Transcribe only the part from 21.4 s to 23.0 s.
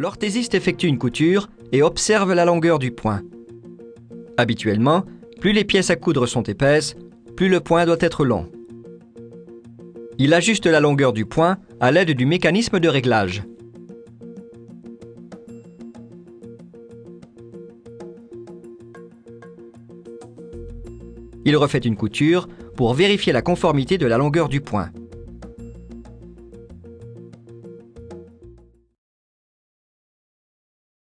Il refait une couture pour